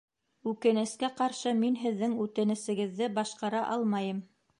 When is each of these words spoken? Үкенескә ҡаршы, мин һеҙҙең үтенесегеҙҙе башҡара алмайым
Үкенескә 0.51 1.09
ҡаршы, 1.19 1.53
мин 1.59 1.77
һеҙҙең 1.81 2.15
үтенесегеҙҙе 2.25 3.11
башҡара 3.19 3.61
алмайым 3.75 4.25